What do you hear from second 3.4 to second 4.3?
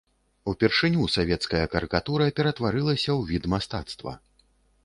мастацтва.